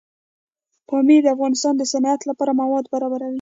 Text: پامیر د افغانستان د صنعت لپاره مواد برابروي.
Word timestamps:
پامیر 0.87 1.21
د 1.23 1.27
افغانستان 1.35 1.73
د 1.77 1.83
صنعت 1.93 2.21
لپاره 2.29 2.51
مواد 2.61 2.85
برابروي. 2.93 3.29